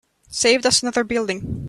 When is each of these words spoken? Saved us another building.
Saved 0.31 0.65
us 0.65 0.81
another 0.81 1.03
building. 1.03 1.59